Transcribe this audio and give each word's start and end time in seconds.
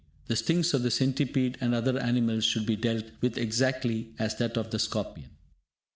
The 0.25 0.35
stings 0.35 0.73
of 0.73 0.81
the 0.81 0.89
centipede 0.89 1.59
and 1.61 1.75
other 1.75 1.99
animals 1.99 2.43
should 2.43 2.65
be 2.65 2.75
dealt 2.75 3.05
with 3.21 3.37
exactly 3.37 4.15
as 4.17 4.33
that 4.37 4.57
of 4.57 4.71
the 4.71 4.79
scorpion. 4.79 5.29